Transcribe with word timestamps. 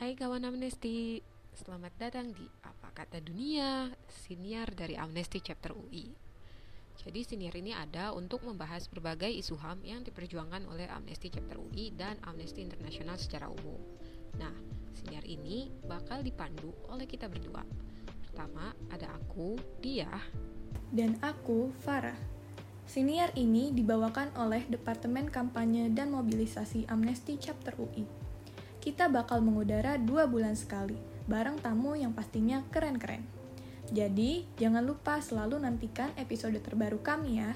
Hai 0.00 0.16
kawan 0.16 0.48
Amnesty, 0.48 1.20
selamat 1.52 1.92
datang 2.00 2.32
di 2.32 2.48
Apa 2.64 2.88
Kata 2.88 3.20
Dunia, 3.20 3.92
siniar 4.08 4.72
dari 4.72 4.96
Amnesty 4.96 5.44
Chapter 5.44 5.76
UI. 5.76 6.08
Jadi 6.96 7.20
siniar 7.20 7.52
ini 7.60 7.76
ada 7.76 8.16
untuk 8.16 8.40
membahas 8.48 8.88
berbagai 8.88 9.28
isu 9.28 9.60
HAM 9.60 9.84
yang 9.84 10.00
diperjuangkan 10.00 10.64
oleh 10.72 10.88
Amnesty 10.88 11.28
Chapter 11.28 11.60
UI 11.60 11.92
dan 11.92 12.16
Amnesty 12.24 12.64
International 12.64 13.20
secara 13.20 13.52
umum. 13.52 13.76
Nah, 14.40 14.56
siniar 14.96 15.20
ini 15.28 15.68
bakal 15.84 16.24
dipandu 16.24 16.72
oleh 16.88 17.04
kita 17.04 17.28
berdua. 17.28 17.60
Pertama, 18.24 18.72
ada 18.88 19.12
aku, 19.20 19.60
Dia, 19.84 20.08
dan 20.96 21.20
aku, 21.20 21.76
Farah. 21.84 22.16
Siniar 22.88 23.36
ini 23.36 23.68
dibawakan 23.68 24.32
oleh 24.40 24.64
Departemen 24.64 25.28
Kampanye 25.28 25.92
dan 25.92 26.08
Mobilisasi 26.08 26.88
Amnesty 26.88 27.36
Chapter 27.36 27.76
UI. 27.76 28.29
Kita 28.80 29.12
bakal 29.12 29.44
mengudara 29.44 30.00
dua 30.00 30.24
bulan 30.24 30.56
sekali, 30.56 30.96
bareng 31.28 31.60
tamu 31.60 31.92
yang 31.94 32.16
pastinya 32.16 32.64
keren-keren. 32.72 33.22
Jadi, 33.92 34.48
jangan 34.56 34.82
lupa 34.88 35.20
selalu 35.20 35.60
nantikan 35.60 36.10
episode 36.16 36.56
terbaru 36.64 37.04
kami 37.04 37.44
ya. 37.44 37.52